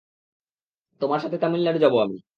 [1.01, 2.17] তোমার সাথে তামিলনাড়ু যাব আমি।